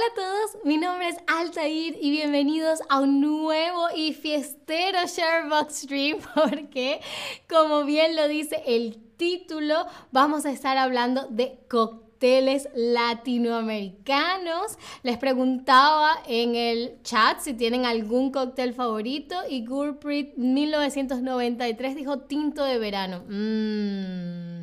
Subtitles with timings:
[0.00, 5.82] Hola a todos, mi nombre es Altair y bienvenidos a un nuevo y fiestero Sharebox
[5.82, 7.02] Stream porque,
[7.46, 14.78] como bien lo dice el título, vamos a estar hablando de cócteles latinoamericanos.
[15.02, 22.64] Les preguntaba en el chat si tienen algún cóctel favorito y Gurpreet 1993 dijo tinto
[22.64, 23.22] de verano.
[23.28, 24.59] Mmm.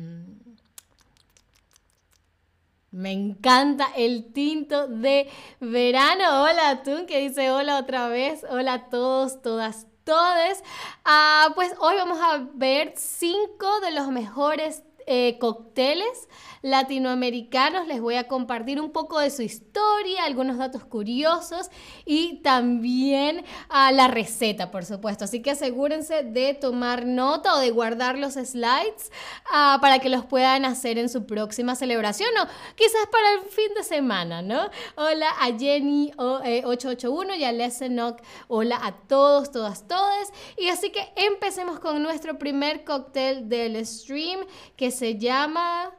[2.98, 5.30] Me encanta el tinto de
[5.60, 6.42] verano.
[6.42, 8.44] Hola, tú que dice hola otra vez.
[8.50, 10.64] Hola a todos, todas, todes.
[11.04, 16.28] Ah, pues hoy vamos a ver cinco de los mejores eh, cócteles
[16.62, 17.86] latinoamericanos.
[17.86, 21.70] Les voy a compartir un poco de su historia, algunos datos curiosos
[22.04, 25.24] y también a la receta, por supuesto.
[25.24, 29.10] Así que asegúrense de tomar nota o de guardar los slides
[29.50, 33.72] ah, para que los puedan hacer en su próxima celebración o quizás para el fin
[33.74, 34.68] de semana, ¿no?
[34.96, 38.20] Hola a Jenny881 eh, y a Lesenok.
[38.48, 40.32] Hola a todos, todas, todas.
[40.56, 44.40] Y así que empecemos con nuestro primer cóctel del stream
[44.76, 45.92] que se llama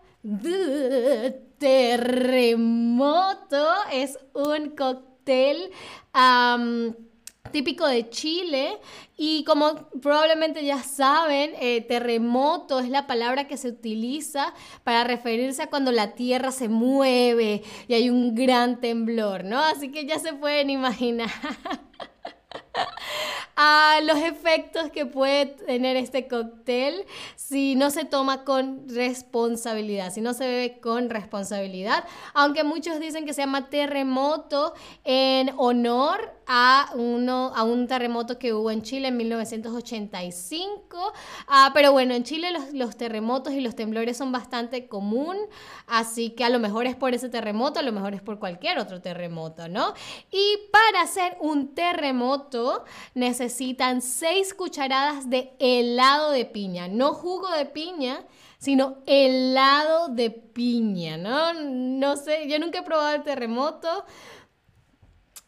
[1.58, 2.58] terremoto.
[3.92, 5.72] Es un cóctel
[7.52, 8.78] típico de Chile
[9.18, 15.64] y como probablemente ya saben, eh, terremoto es la palabra que se utiliza para referirse
[15.64, 19.60] a cuando la tierra se mueve y hay un gran temblor, ¿no?
[19.60, 21.30] Así que ya se pueden imaginar.
[23.56, 30.22] a los efectos que puede tener este cóctel si no se toma con responsabilidad, si
[30.22, 32.06] no se bebe con responsabilidad.
[32.34, 38.56] Aunque muchos dicen que se llama terremoto en honor a, uno, a un terremoto que
[38.56, 41.14] hubo en Chile en 1985.
[41.48, 45.38] Ah, pero bueno, en Chile los, terremotos y los temblores son bastante común,
[45.86, 48.80] así que a lo mejor es por ese terremoto, a lo mejor es por cualquier
[48.80, 49.94] otro terremoto, ¿no?
[50.32, 52.84] Y para hacer un terremoto
[53.14, 58.26] necesitan 6 cucharadas de helado de piña, no jugo de piña,
[58.58, 61.54] sino helado de piña, ¿no?
[61.54, 64.04] No sé, yo nunca he probado el terremoto.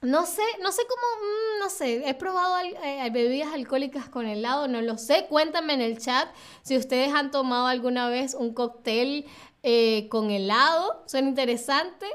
[0.01, 4.67] No sé, no sé cómo, mm, no sé, he probado eh, bebidas alcohólicas con helado,
[4.67, 5.27] no lo sé.
[5.29, 6.27] Cuéntame en el chat
[6.63, 9.27] si ustedes han tomado alguna vez un cóctel
[9.61, 12.07] eh, con helado, suena interesante.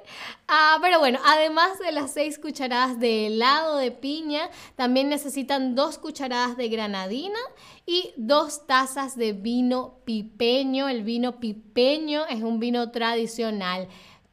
[0.49, 5.99] Ah, pero bueno, además de las seis cucharadas de helado de piña, también necesitan dos
[5.99, 7.39] cucharadas de granadina
[7.87, 10.89] y dos tazas de vino pipeño.
[10.89, 13.87] El vino pipeño es un vino tradicional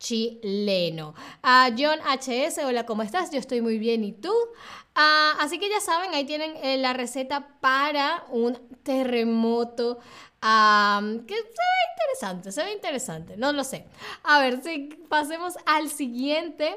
[0.04, 1.16] chileno.
[1.42, 3.32] a John HS, hola, ¿cómo estás?
[3.32, 4.34] Yo estoy muy bien, ¿y tú?
[4.96, 9.98] Ah, así que ya saben, ahí tienen eh, la receta para un terremoto.
[9.98, 13.88] que se ve interesante, se ve interesante, no lo sé.
[14.24, 16.76] A ver, si pasemos al siguiente,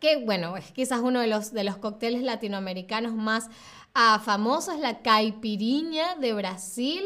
[0.00, 3.50] que bueno, es quizás uno de los, de los cócteles latinoamericanos más
[3.94, 7.02] a famosos, la caipiriña de Brasil.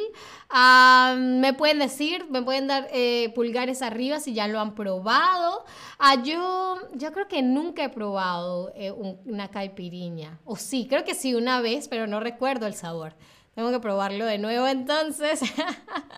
[0.51, 5.65] Ah, me pueden decir, me pueden dar eh, pulgares arriba si ya lo han probado.
[5.99, 10.39] Ah, yo, yo creo que nunca he probado eh, una caipiriña.
[10.45, 13.15] O sí, creo que sí una vez, pero no recuerdo el sabor.
[13.55, 15.41] Tengo que probarlo de nuevo entonces.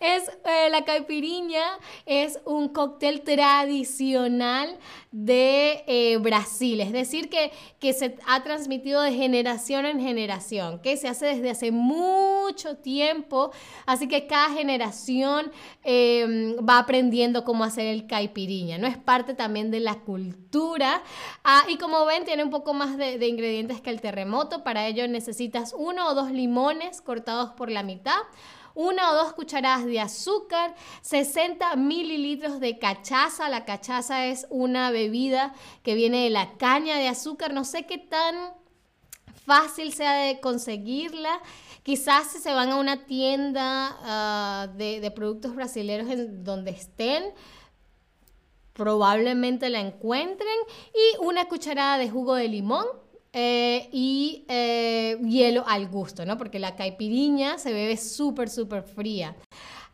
[0.00, 1.62] es eh, la caipiriña,
[2.06, 4.78] es un cóctel tradicional
[5.12, 10.96] de eh, Brasil, es decir, que, que se ha transmitido de generación en generación, que
[10.96, 13.50] se hace desde hace mucho tiempo,
[13.86, 15.52] así que cada generación
[15.82, 18.86] em, va aprendiendo cómo hacer el caipiriña, ¿no?
[18.86, 21.02] Es parte también de la cultura.
[21.44, 25.06] Ah, y como ven, tiene un poco más de ingredientes que el terremoto, para ello
[25.08, 28.20] necesitas uno o dos limones cortados por la mitad,
[28.74, 33.48] una o dos cucharadas de azúcar, 60 mililitros de cachaza.
[33.48, 37.52] La cachaza es una bebida que viene de la caña de azúcar.
[37.52, 38.54] No sé qué tan
[39.44, 41.40] fácil sea de conseguirla.
[41.82, 47.24] Quizás si se van a una tienda ah, de, productos brasileños en donde estén,
[48.74, 50.56] probablemente la encuentren.
[50.94, 52.86] Y una cucharada de jugo de limón
[53.32, 56.36] eh, y eh, hielo al gusto, ¿no?
[56.36, 59.36] Porque la caipiriña se bebe súper, súper fría.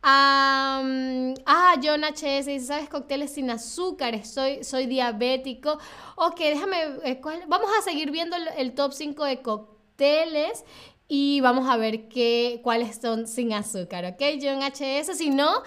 [0.03, 4.25] ah, John HS dice, ¿sabes cócteles sin azúcar?
[4.25, 5.79] Soy, soy diabético.
[6.17, 10.65] Ok, déjame, eh, vamos a seguir viendo el, top 5 de cócteles
[11.09, 14.23] y vamos a ver qué, cuáles son sin azúcar, ¿ok?
[14.41, 15.63] John HS, si no,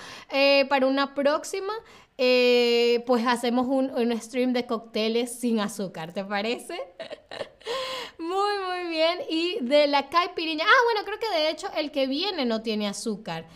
[0.70, 1.74] para una próxima
[2.22, 6.78] eh, pues hacemos un, un, stream de cócteles sin azúcar, ¿te parece?
[8.20, 9.20] muy, muy bien.
[9.30, 12.90] Y de la caipiriña, ah, bueno, creo que de hecho el que viene no tiene
[12.90, 13.48] azúcar.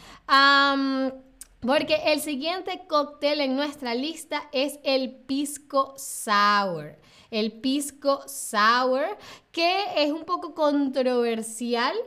[1.59, 6.97] Porque el siguiente cóctel en nuestra lista es el pisco sour.
[7.31, 9.17] El pisco sour,
[9.51, 11.97] que es un poco controversial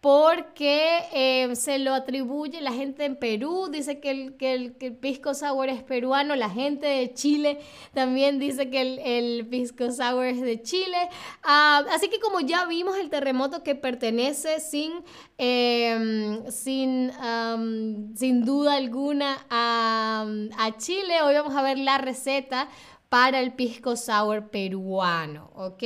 [0.00, 5.34] porque eh, se lo atribuye la gente en Perú, dice que el, que, el, pisco
[5.34, 7.58] sour es peruano, la gente de Chile
[7.94, 10.96] también dice que el, pisco sour es de Chile.
[11.42, 14.92] Ah, así que como ya vimos el terremoto que pertenece sin,
[15.36, 17.10] em, sin,
[18.14, 20.26] sin duda alguna a,
[20.78, 22.68] Chile, hoy vamos a ver la receta
[23.08, 25.82] para el pisco sour peruano, ¿ok?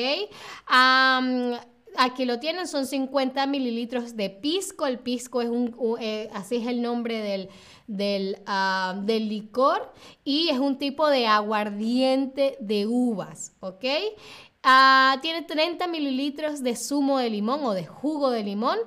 [1.97, 4.87] Aquí lo tienen, son 50 mililitros de pisco.
[4.87, 7.49] El pisco es un, eh, así es el nombre del,
[7.87, 9.93] del, ah, del, licor
[10.25, 13.85] y es un tipo de aguardiente de uvas, ¿ok?
[14.63, 18.79] Ah, tiene 30 mililitros de zumo de limón o de jugo de limón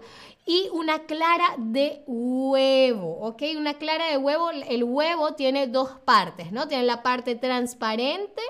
[0.45, 3.43] y una clara de huevo, ¿ok?
[3.57, 6.67] Una clara de huevo, el huevo tiene dos partes, ¿no?
[6.67, 8.41] Tiene la parte transparente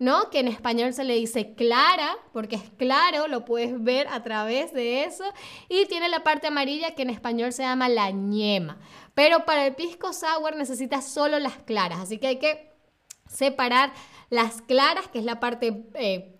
[0.00, 0.30] ¿no?
[0.30, 4.72] Que en español se le dice clara, porque es claro, lo puedes ver a través
[4.72, 5.24] de eso.
[5.68, 8.80] Y tiene la parte amarilla que en español se llama la ñema.
[9.14, 12.72] Pero para el pisco sour necesitas solo las claras, así que hay que
[13.28, 13.92] separar
[14.30, 16.34] las claras, que es la parte eh,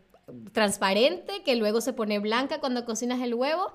[0.53, 3.73] transparente, que luego se pone blanca cuando cocinas el huevo,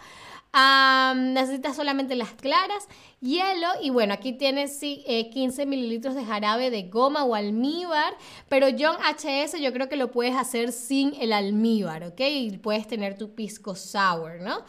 [1.16, 2.88] necesitas solamente las claras,
[3.20, 5.04] hielo y bueno, aquí tienes sí,
[5.34, 8.14] 15 eh, mililitros de jarabe de goma o almíbar,
[8.48, 12.22] pero John HS yo creo que lo puedes hacer sin el almíbar, ¿ok?
[12.22, 14.64] Y puedes tener tu pisco sour, ¿no?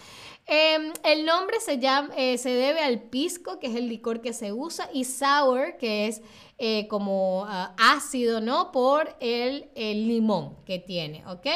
[0.48, 4.32] Em, el nombre se, llama, eh, se debe al pisco, que es el licor que
[4.32, 6.22] se usa, y sour, que es
[6.58, 8.70] eh, como ah, ácido, ¿no?
[8.70, 11.46] Por el, limón que tiene, ¿ok?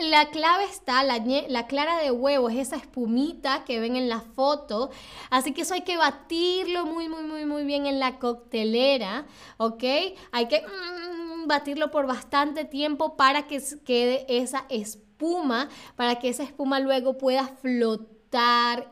[0.00, 4.20] La clave está, la, la, clara de huevo es esa espumita que ven en la
[4.20, 4.90] foto,
[5.30, 9.26] así que eso hay que batirlo muy, muy, muy, muy bien en la coctelera,
[9.56, 9.84] ¿ok?
[10.32, 16.42] Hay que mm, batirlo por bastante tiempo para que quede esa espuma, para que esa
[16.42, 18.13] espuma luego pueda flotar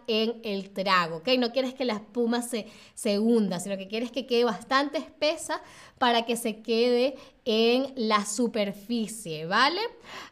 [0.06, 1.28] en el trago, ¿ok?
[1.38, 5.60] No quieres que la espuma se, se hunda, sino que quieres que quede bastante espesa
[5.98, 9.80] para que se quede en la superficie, ¿vale?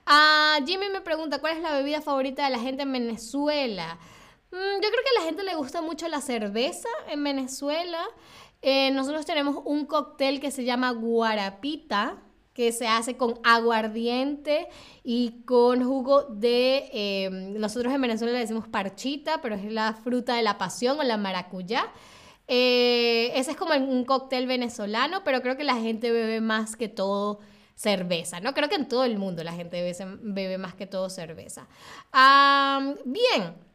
[0.07, 3.99] Ah, Jimmy me pregunta, ¿cuál es la bebida favorita de la gente en Venezuela?
[4.53, 8.03] Mm, yo creo que a la gente le gusta mucho la cerveza en Venezuela.
[8.63, 12.19] Eh, nosotros tenemos un cóctel que se llama guarapita,
[12.55, 14.69] que se hace con aguardiente
[15.05, 20.35] y con jugo de, em, nosotros en Venezuela le decimos parchita, pero es la fruta
[20.35, 21.87] de la pasión o la maracuyá.
[22.49, 26.89] Eh, ese es como un cóctel venezolano, pero creo que la gente bebe más que
[26.89, 27.39] todo
[27.77, 28.53] cerveza, ¿no?
[28.53, 31.69] Creo que en todo el mundo la gente bebe, bebe más que todo cerveza.
[33.05, 33.70] bien.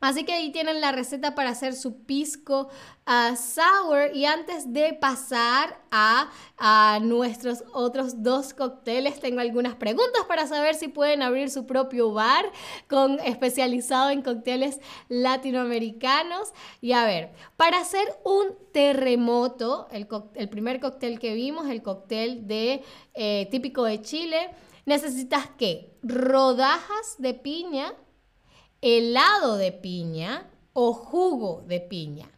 [0.00, 2.70] Así que ahí tienen la receta para hacer su pisco
[3.06, 4.14] uh, sour.
[4.14, 6.30] Y antes de pasar a,
[7.02, 12.50] nuestros otros dos cócteles, tengo algunas preguntas para saber si pueden abrir su propio bar
[12.88, 16.52] con, especializado en cócteles latinoamericanos.
[16.80, 22.46] Y a ver, para hacer un terremoto, el, el primer cóctel que vimos, el cóctel
[22.46, 22.82] de,
[23.12, 24.50] eh, típico de Chile,
[24.86, 25.92] necesitas qué?
[26.02, 27.94] Rodajas de piña
[28.82, 32.30] helado de piña o jugo de piña.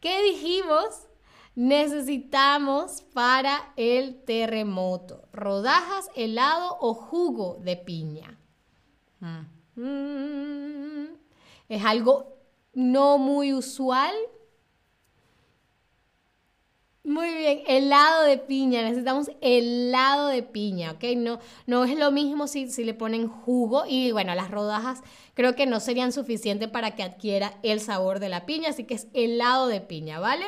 [0.00, 1.08] ¿Qué dijimos?
[1.54, 8.38] Necesitamos para el terremoto rodajas, helado o jugo de piña.
[9.74, 11.06] Mm.
[11.68, 12.36] Es algo
[12.74, 14.14] no muy usual,
[17.18, 21.02] muy bien, helado de piña, necesitamos helado de piña, ¿ok?
[21.16, 25.02] No, no es lo mismo si, si le ponen jugo y bueno, las rodajas
[25.34, 28.94] creo que no serían suficientes para que adquiera el sabor de la piña, así que
[28.94, 30.44] es helado de piña, ¿vale?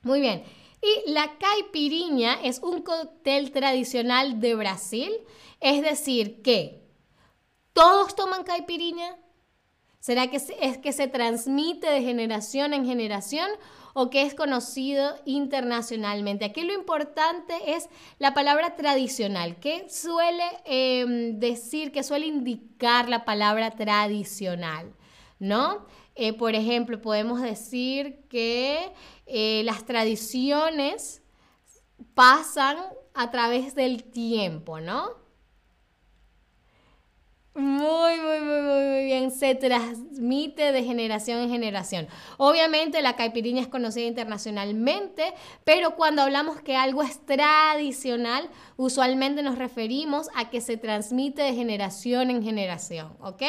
[0.00, 0.42] Muy bien.
[0.80, 5.12] Y la caipiriña es un cóctel tradicional de Brasil,
[5.60, 6.82] es decir, que
[7.74, 9.18] todos toman caipiriña.
[10.04, 13.48] ¿Será que es que se transmite de generación en generación
[13.94, 16.44] o que es conocido internacionalmente.
[16.44, 23.24] Aquí lo importante es la palabra tradicional, que suele em, decir, que suele indicar la
[23.24, 24.92] palabra tradicional,
[25.38, 25.86] ¿no?
[26.16, 28.92] Eh, por ejemplo, podemos decir que
[29.24, 31.22] eh, las tradiciones
[32.12, 32.76] pasan
[33.14, 35.23] a través del tiempo, ¿no?
[37.56, 39.30] Muy, muy, muy, muy, bien.
[39.30, 42.08] Se transmite de generación en generación.
[42.36, 45.32] Obviamente la caipiriña es conocida internacionalmente,
[45.62, 51.54] pero cuando hablamos que algo es tradicional, usualmente nos referimos a que se transmite de
[51.54, 53.42] generación en generación, ¿ok?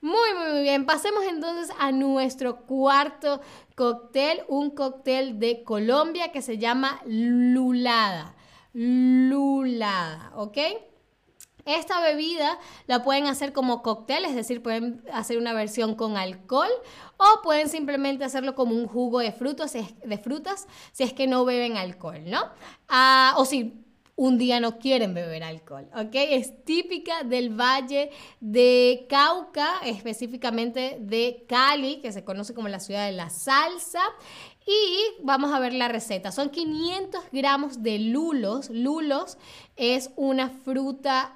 [0.00, 0.84] Muy, muy, muy bien.
[0.84, 3.40] Pasemos entonces a nuestro cuarto
[3.76, 8.34] cóctel, un cóctel de Colombia que se llama Lulada.
[8.72, 10.58] Lulada, ¿ok?
[11.64, 16.70] Esta bebida la pueden hacer como cóctel, es decir, pueden hacer una versión con alcohol
[17.16, 21.44] o pueden simplemente hacerlo como un jugo de frutas, de frutas si es que no
[21.44, 22.50] beben alcohol, ¿no?
[22.88, 23.83] Ah, o si
[24.16, 26.10] un día no quieren beber alcohol, ¿ok?
[26.12, 33.06] Es típica del Valle de Cauca, específicamente de Cali, que se conoce como la ciudad
[33.06, 34.02] de la salsa.
[34.66, 36.32] Y vamos a ver la receta.
[36.32, 38.70] Son 500 gramos de lulos.
[38.70, 39.36] Lulos
[39.76, 41.34] es una fruta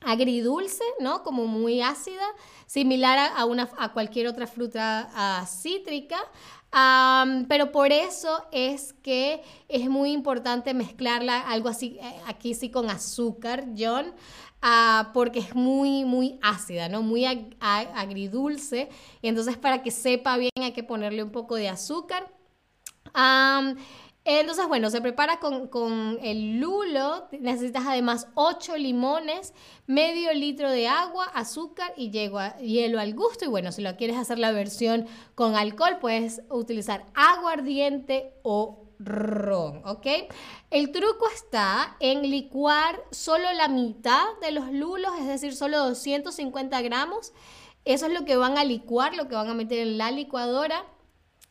[0.00, 1.22] agridulce, ¿no?
[1.22, 2.26] Como muy ácida,
[2.66, 6.18] similar a, una, a cualquier otra fruta cítrica
[7.48, 12.90] pero por eso es que es muy importante mezclarla algo así, eh, aquí sí con
[12.90, 14.06] azúcar, John,
[14.62, 17.02] uh, porque es muy, muy ácida, ¿no?
[17.02, 17.26] Muy
[17.60, 18.88] agridulce.
[19.22, 22.28] Y entonces para que sepa bien hay que ponerle un poco de azúcar.
[24.26, 27.28] Entonces, bueno, se prepara con, el lulo.
[27.32, 29.52] Necesitas además 8 limones,
[29.86, 33.44] medio litro de agua, azúcar y hielo al gusto.
[33.44, 39.82] Y bueno, si lo quieres hacer la versión con alcohol, puedes utilizar aguardiente o ron,
[39.84, 40.06] ¿ok?
[40.70, 46.80] El truco está en licuar solo la mitad de los lulos, es decir, solo 250
[46.80, 47.32] gramos.
[47.84, 50.86] Eso es lo que van a licuar, lo que van a meter en la licuadora.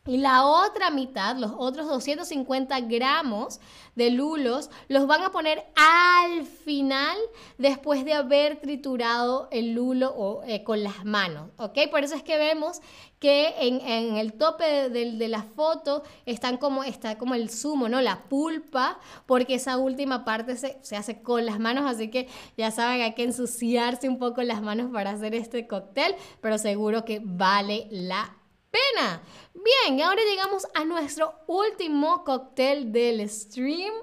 [0.06, 3.58] Y la otra mitad, los otros 250 gramos
[3.94, 7.16] de lulos, los van a poner al final
[7.56, 11.88] después de haber triturado el lulo o, eh, con las manos, ¿ok?
[11.90, 12.82] Por eso es que vemos
[13.18, 18.02] que en, el tope de, la foto están como, está como el zumo, ¿no?
[18.02, 22.70] La pulpa, porque esa última parte se, se hace con las manos, así que ya
[22.70, 27.22] saben, hay que ensuciarse un poco las manos para hacer este cóctel, pero seguro que
[27.24, 28.36] vale la
[28.74, 29.22] pena.
[29.54, 33.94] Bien, y ahora llegamos a nuestro último cóctel del stream,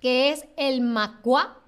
[0.00, 1.58] que es el Macua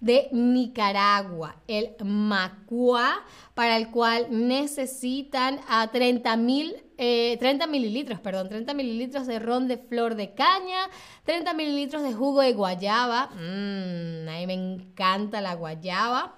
[0.00, 1.56] de Nicaragua.
[1.68, 9.26] El Macua, para el cual necesitan a 30 mil 30 eh, mililitros, perdón, 30 mililitros
[9.26, 10.88] de ron de flor de caña,
[11.24, 16.36] 30 mililitros de jugo de guayaba, mmm, a mí me encanta la guayaba,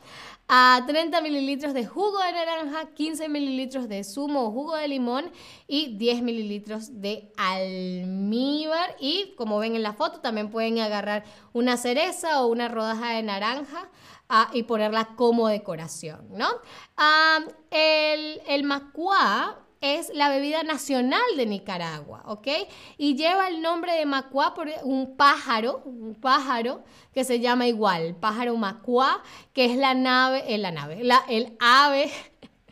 [0.48, 5.30] a 30 mililitros de jugo de naranja, 15 mililitros de zumo o jugo de limón
[5.66, 8.96] y 10 mililitros de almíbar.
[8.98, 13.22] Y como ven en la foto, también pueden agarrar una cereza o una rodaja de
[13.22, 13.90] naranja
[14.30, 16.48] ah, y ponerla como decoración, ¿no?
[16.96, 17.40] Ah,
[17.70, 22.48] el, el macuá es la bebida nacional de Nicaragua, ¿ok?
[22.96, 26.82] Y lleva el nombre de macuá por un pájaro, un pájaro
[27.12, 32.10] que se llama igual, pájaro macuá, que es la nave, eh, la nave, el ave,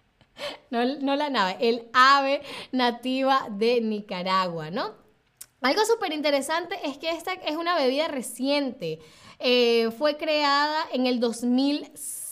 [0.71, 4.95] no, no la nave, el ave nativa de Nicaragua, ¿no?
[5.63, 9.01] Algo súper interesante es que esta es una bebida reciente.
[9.39, 12.26] Eh, fue creada en el 2006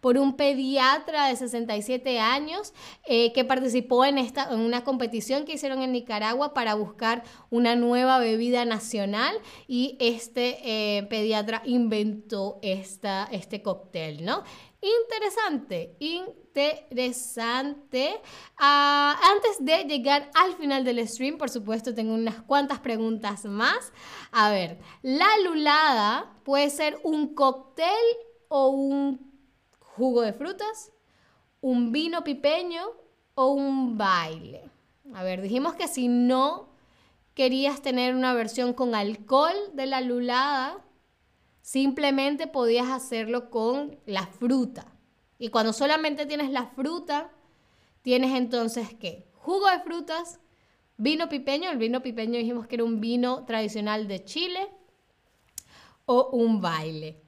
[0.00, 2.72] por un pediatra de 67 años
[3.04, 7.74] eh, que participó en, esta, en una competición que hicieron en Nicaragua para buscar una
[7.76, 9.36] nueva bebida nacional
[9.66, 14.42] y este eh, pediatra inventó esta, este cóctel, ¿no?
[14.82, 18.18] Interesante, interesante.
[18.56, 23.92] Ah, antes de llegar al final del stream, por supuesto, tengo unas cuantas preguntas más.
[24.32, 27.84] A ver, la lulada puede ser un cóctel
[28.50, 29.32] o un
[29.78, 30.92] jugo de frutas,
[31.60, 32.82] un vino pipeño
[33.34, 34.68] o un baile.
[35.14, 36.68] A ver, dijimos que si no
[37.34, 40.84] querías tener una versión con alcohol de la lulada,
[41.62, 44.84] simplemente podías hacerlo con la fruta.
[45.38, 47.30] Y cuando solamente tienes la fruta,
[48.02, 49.28] tienes entonces qué?
[49.34, 50.40] Jugo de frutas,
[50.96, 54.68] vino pipeño, el vino pipeño dijimos que era un vino tradicional de Chile,
[56.04, 57.22] o un baile.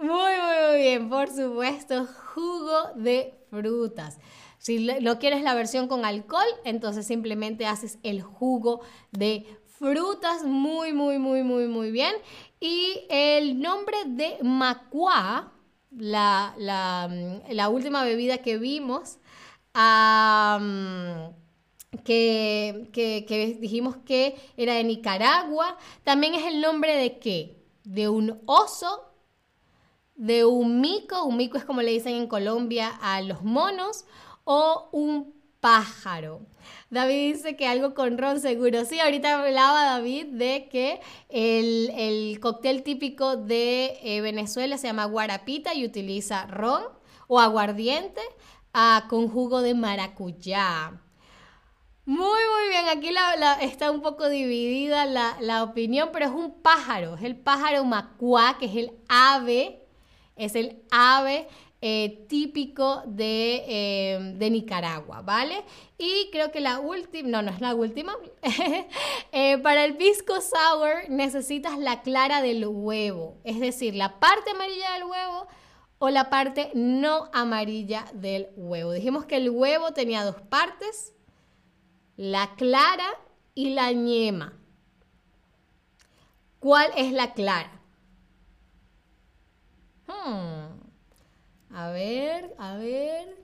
[0.00, 4.18] Muy, muy, bien, por supuesto, jugo de frutas.
[4.56, 8.80] Si no quieres la versión con alcohol, entonces simplemente haces el jugo
[9.10, 9.44] de
[9.78, 10.42] frutas.
[10.42, 12.14] Muy, muy, muy, muy, muy bien.
[12.60, 15.52] Y el nombre de macuá,
[15.90, 19.18] la, la, última bebida que vimos,
[22.04, 27.62] que, que, que dijimos que era de Nicaragua, también es el nombre de qué?
[27.84, 29.09] De un oso
[30.20, 34.04] de un mico, un mico es como le dicen en Colombia a los monos,
[34.44, 36.42] o un pájaro.
[36.90, 38.84] David dice que algo con ron seguro.
[38.84, 41.00] Sí, ahorita hablaba David de que
[41.30, 46.82] el, cóctel típico de eh, Venezuela se llama guarapita y utiliza ron
[47.26, 48.20] o aguardiente
[48.74, 51.00] ah, con jugo de maracuyá.
[52.04, 52.88] Muy, muy bien.
[52.90, 53.10] Aquí
[53.62, 57.14] está un poco dividida la, opinión, pero es un pájaro.
[57.14, 59.80] Es el pájaro macuá, que es el ave.
[60.40, 61.46] Es el ave
[61.82, 65.64] eh, típico em, de, Nicaragua, ¿vale?
[65.96, 68.16] Y creo que la última, no, no es la última.
[69.32, 73.38] Eh, para el pisco sour necesitas la clara del huevo.
[73.44, 75.46] Es decir, la parte amarilla del huevo
[76.00, 78.90] o la parte no amarilla del huevo.
[78.90, 81.14] Dijimos que el huevo tenía dos partes
[82.20, 83.08] la clara
[83.54, 84.52] y la ñema.
[86.58, 87.79] ¿Cuál es la clara?
[90.10, 90.80] Hmm.
[91.72, 93.40] A ver, a ver.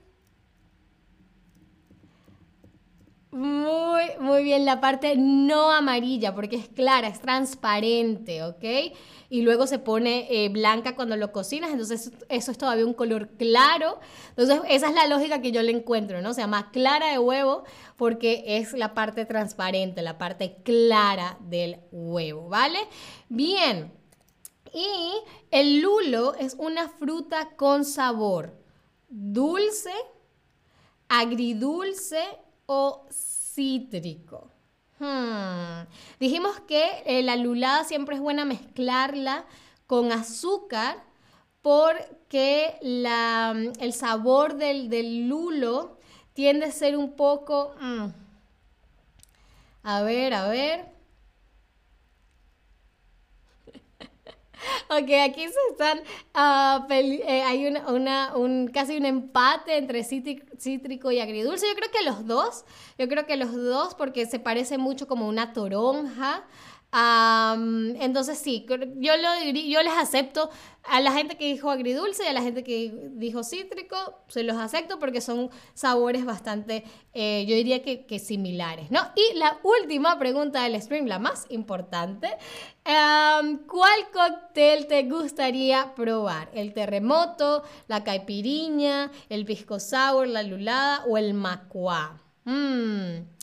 [3.31, 8.63] Muy, muy bien, la parte no amarilla, porque es clara, es transparente, ¿ok?
[9.29, 13.29] Y luego se pone eh, blanca cuando lo cocinas, entonces eso es todavía un color
[13.37, 13.99] claro.
[14.29, 16.33] Entonces, esa es la lógica que yo le encuentro, ¿no?
[16.33, 17.63] Se llama clara de huevo
[17.97, 22.79] porque es la parte transparente, la parte clara del huevo, ¿vale?
[23.29, 23.91] Bien.
[24.77, 28.53] Y el lulo es una fruta con sabor
[29.09, 29.91] dulce,
[31.09, 32.23] agridulce
[32.67, 34.51] o cítrico.
[34.99, 35.87] Hmm.
[36.19, 39.45] Dijimos que eh, la lulada siempre es buena mezclarla
[39.87, 41.03] con azúcar
[41.63, 45.97] porque la, el sabor del, lulo
[46.33, 47.73] tiende a ser un poco...
[47.81, 48.09] Mm.
[49.81, 50.96] A ver, a ver.
[54.89, 55.99] Ok, aquí se están,
[56.35, 61.67] uh, hay una, un, casi un empate entre cítrico y agridulce.
[61.67, 62.65] Yo creo que los dos,
[62.97, 66.43] yo creo que los dos porque se parece mucho como una toronja
[66.93, 68.65] entonces sí,
[68.95, 70.49] yo, les acepto
[70.83, 73.97] a la gente que dijo agridulce y a la gente que dijo cítrico,
[74.29, 79.01] se los acepto porque son sabores bastante, eh, yo diría que, similares, ¿no?
[79.15, 82.29] Y la última pregunta del stream, la más importante,
[82.85, 86.49] ¿cuál cóctel te gustaría probar?
[86.53, 92.21] ¿El terremoto, la caipiriña, el pisco sour, la lulada o el macuá?
[92.45, 93.36] Mmm...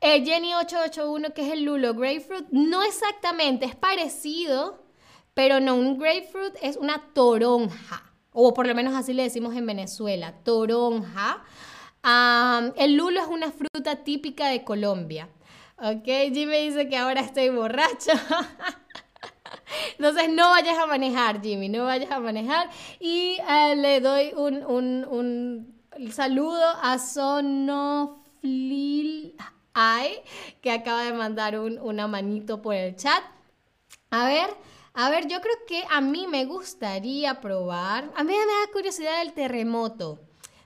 [0.00, 4.84] Eh, Jenny 881, que es el lulo grapefruit, no exactamente, es parecido,
[5.32, 9.64] pero no, un grapefruit es una toronja, o por lo menos así le decimos en
[9.64, 11.42] Venezuela, toronja.
[12.76, 15.30] el lulo es una fruta típica de Colombia.
[15.78, 18.12] Ok, Jimmy dice que ahora estoy borracho.
[19.98, 22.68] Entonces no vayas a manejar, Jimmy, no vayas a manejar.
[23.00, 28.16] Y eh, le doy un, un, un saludo a Sonoflil
[29.78, 30.22] Ay,
[30.62, 33.22] que acaba de mandar un, una manito por el chat.
[34.08, 34.48] A ver,
[34.94, 38.10] a ver, yo creo que a mí me gustaría probar.
[38.16, 40.18] A mí me da curiosidad el terremoto.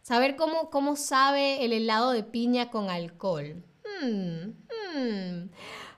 [0.02, 3.64] Saber cómo, cómo sabe el helado de piña con alcohol.
[4.00, 4.52] Hmm,
[4.94, 5.50] hmm.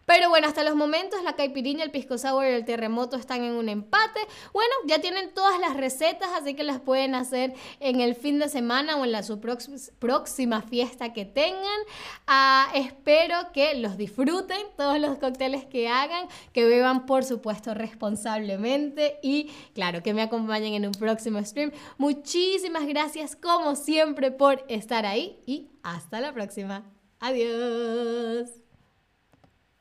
[0.07, 3.53] Pero bueno, hasta los momentos la caipiriña, el pisco sour y el terremoto están en
[3.53, 4.21] un empate.
[4.53, 8.49] Bueno, ya tienen todas las recetas, así que las pueden hacer en el fin de
[8.49, 11.81] semana o en la su próxima fiesta que tengan.
[12.27, 19.19] Ah, espero que los disfruten, todos los cócteles que hagan, que beban por supuesto responsablemente
[19.23, 21.73] y claro, que me acompañen en un próximo stream.
[21.99, 26.85] Muchísimas gracias como siempre por estar ahí y hasta la próxima.
[27.21, 28.62] Adiós.